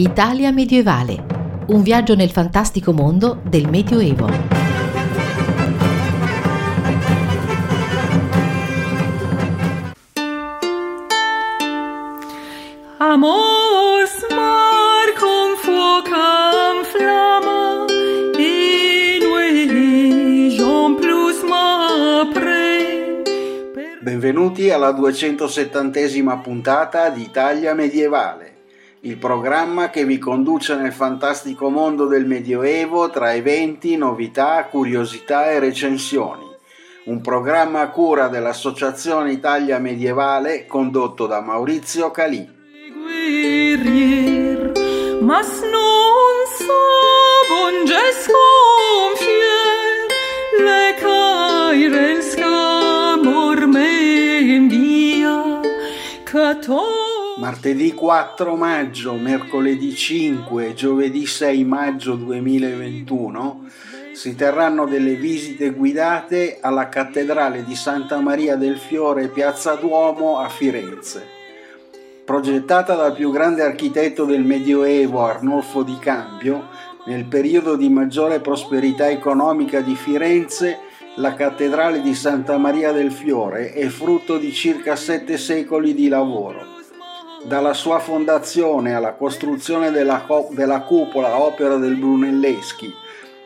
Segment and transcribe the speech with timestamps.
[0.00, 1.26] Italia medievale.
[1.66, 4.28] Un viaggio nel fantastico mondo del Medioevo.
[12.96, 17.84] Amors marcum fuocam flama
[18.38, 23.20] in Jean plus m'apre
[24.00, 28.59] Benvenuti alla 270esima puntata di Italia medievale,
[29.02, 35.58] il programma che vi conduce nel fantastico mondo del Medioevo tra eventi, novità, curiosità e
[35.58, 36.48] recensioni.
[37.04, 42.58] Un programma a cura dell'Associazione Italia Medievale condotto da Maurizio Calì.
[45.30, 46.46] mas non
[47.48, 48.49] sabongescom
[57.62, 63.66] Martedì 4 maggio, mercoledì 5 e giovedì 6 maggio 2021
[64.12, 70.48] si terranno delle visite guidate alla cattedrale di Santa Maria del Fiore Piazza Duomo a
[70.48, 71.22] Firenze.
[72.24, 76.66] Progettata dal più grande architetto del Medioevo Arnolfo di Cambio,
[77.04, 80.78] nel periodo di maggiore prosperità economica di Firenze,
[81.16, 86.79] la cattedrale di Santa Maria del Fiore è frutto di circa sette secoli di lavoro.
[87.42, 92.92] Dalla sua fondazione alla costruzione della, della cupola opera del Brunelleschi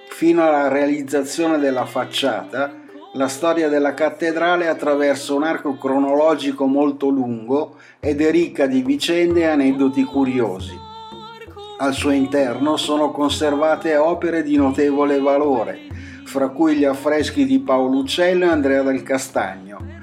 [0.09, 2.73] fino alla realizzazione della facciata,
[3.15, 9.43] la storia della cattedrale attraversa un arco cronologico molto lungo ed è ricca di vicende
[9.43, 10.77] e aneddoti curiosi.
[11.79, 15.79] Al suo interno sono conservate opere di notevole valore,
[16.25, 19.94] fra cui gli affreschi di Paolo Uccello e Andrea del Castagno.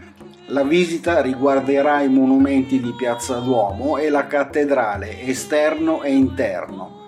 [0.52, 7.06] La visita riguarderà i monumenti di Piazza Duomo e la cattedrale esterno e interno.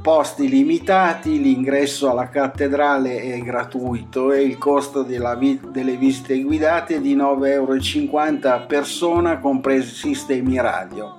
[0.00, 7.00] Posti limitati, l'ingresso alla cattedrale è gratuito e il costo vi- delle visite guidate è
[7.02, 11.12] di 9,50 euro a persona, compresi sistemi radio.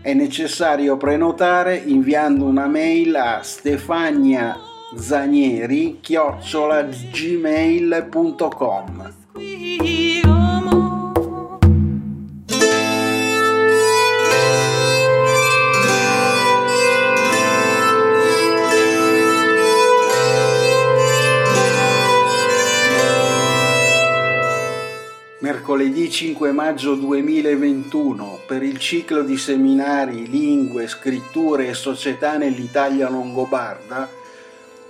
[0.00, 4.56] È necessario prenotare inviando una mail a stefania
[4.94, 6.00] zanieri
[7.10, 7.84] gmail.com
[25.38, 34.08] mercoledì 5 maggio 2021 per il ciclo di seminari Lingue, Scritture e Società nell'Italia Longobarda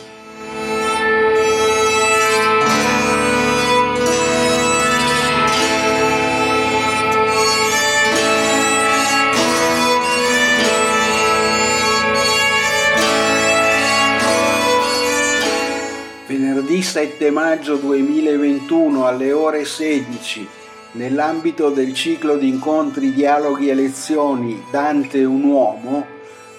[16.26, 20.63] Venerdì 7 maggio 2021 alle ore 16
[20.94, 26.06] Nell'ambito del ciclo di incontri, dialoghi e lezioni Dante un uomo,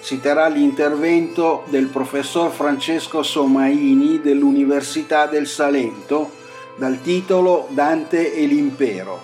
[0.01, 6.29] si terrà l'intervento del professor Francesco Somaini dell'Università del Salento
[6.75, 9.21] dal titolo Dante e l'impero.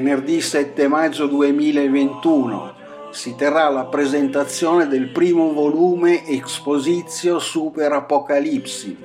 [0.03, 2.73] venerdì 7 maggio 2021
[3.11, 8.97] si terrà la presentazione del primo volume Exposizio Super Apocalipsi,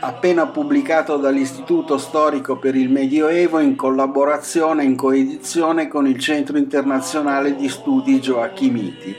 [0.00, 6.56] appena pubblicato dall'Istituto Storico per il Medioevo in collaborazione e in coedizione con il Centro
[6.56, 9.14] Internazionale di Studi Gioacchimiti.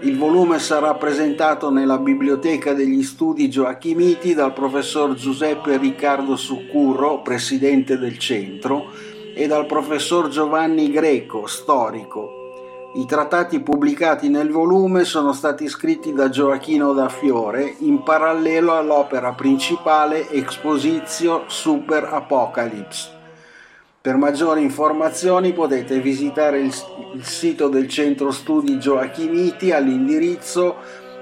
[0.00, 7.98] Il volume sarà presentato nella Biblioteca degli Studi Gioacchimiti dal professor Giuseppe Riccardo Succurro, presidente
[7.98, 12.90] del centro, e dal professor Giovanni Greco, storico.
[12.94, 19.34] I trattati pubblicati nel volume sono stati scritti da Gioacchino da Fiore in parallelo all'opera
[19.34, 23.10] principale Exposizio Super Apocalypse.
[24.00, 26.74] Per maggiori informazioni potete visitare il,
[27.14, 30.74] il sito del Centro Studi Gioacchimiti all'indirizzo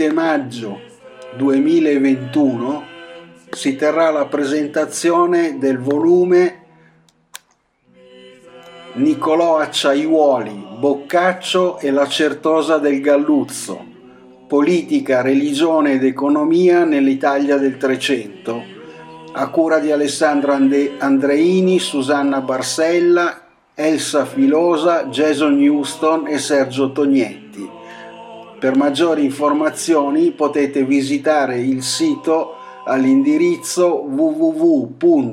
[0.01, 0.81] 7 maggio
[1.35, 2.83] 2021
[3.51, 6.63] si terrà la presentazione del volume
[8.93, 13.85] Niccolò Acciaiuoli, Boccaccio e la Certosa del Galluzzo
[14.47, 18.59] Politica, religione ed economia nell'Italia del Trecento,
[19.33, 23.39] a cura di Alessandro Andreini, Susanna Barsella,
[23.75, 27.50] Elsa Filosa, Jason Houston e Sergio Tognetti.
[28.61, 35.31] Per maggiori informazioni potete visitare il sito all'indirizzo www.viella.it.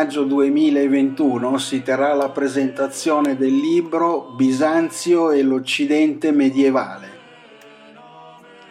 [0.00, 7.18] maggio 2021 si terrà la presentazione del libro Bisanzio e l'Occidente medievale.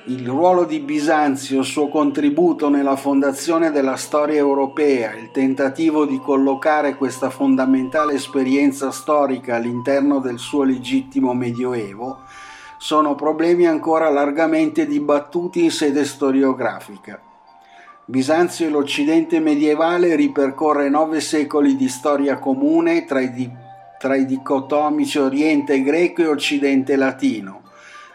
[0.05, 6.19] Il ruolo di Bisanzio, il suo contributo nella fondazione della storia europea, il tentativo di
[6.19, 12.21] collocare questa fondamentale esperienza storica all'interno del suo legittimo medioevo,
[12.79, 17.28] sono problemi ancora largamente dibattuti in sede storiografica.
[18.09, 23.47] Bisanzio e l'Occidente medievale ripercorre nove secoli di storia comune tra i, di,
[23.99, 27.61] tra i dicotomici Oriente greco e Occidente latino,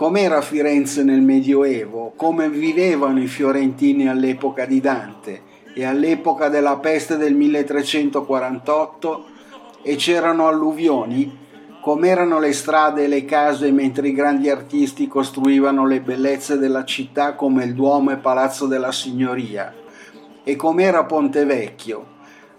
[0.01, 2.15] Com'era Firenze nel Medioevo?
[2.17, 5.43] Come vivevano i fiorentini all'epoca di Dante?
[5.75, 9.25] e all'epoca della peste del 1348
[9.83, 11.37] e c'erano alluvioni?
[11.83, 17.35] Com'erano le strade e le case mentre i grandi artisti costruivano le bellezze della città
[17.35, 19.71] come il Duomo e Palazzo della Signoria?
[20.43, 22.07] E com'era Ponte Vecchio?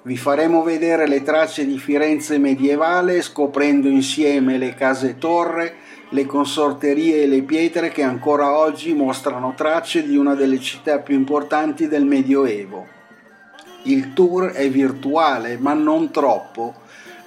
[0.04, 5.76] Vi faremo vedere le tracce di Firenze medievale scoprendo insieme le case torre,
[6.10, 11.14] le consorterie e le pietre che ancora oggi mostrano tracce di una delle città più
[11.14, 12.88] importanti del Medioevo.
[13.84, 16.74] Il tour è virtuale, ma non troppo.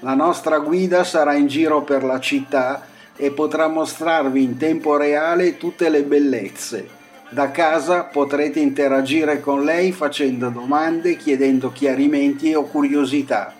[0.00, 5.58] La nostra guida sarà in giro per la città e potrà mostrarvi in tempo reale
[5.58, 6.93] tutte le bellezze
[7.34, 13.52] da casa potrete interagire con lei facendo domande, chiedendo chiarimenti o curiosità.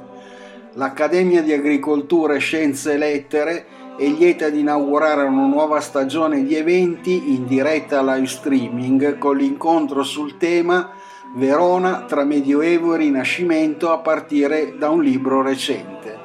[0.74, 3.66] L'Accademia di Agricoltura, Scienze e Lettere
[3.96, 10.02] è lieta di inaugurare una nuova stagione di eventi in diretta live streaming con l'incontro
[10.02, 10.90] sul tema
[11.36, 16.23] Verona tra Medioevo e Rinascimento a partire da un libro recente.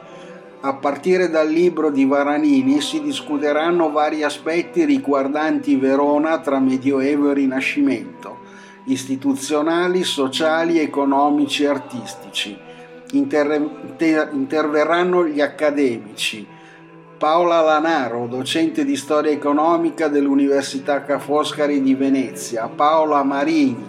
[0.62, 7.34] A partire dal libro di Varanini si discuteranno vari aspetti riguardanti Verona tra Medioevo e
[7.34, 8.40] Rinascimento,
[8.84, 12.58] istituzionali, sociali, economici e artistici.
[13.12, 16.46] Inter- interverranno gli accademici.
[17.18, 23.89] Paola Lanaro, docente di storia economica dell'Università Ca' Foscari di Venezia, Paola Marini,